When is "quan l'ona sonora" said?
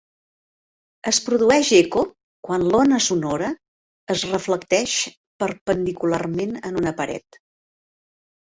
2.47-3.51